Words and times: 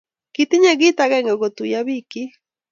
kitinye 0.33 0.71
kiit 0.79 0.97
akenge 1.03 1.33
kotuyo 1.41 1.79
biikchin 1.87 2.29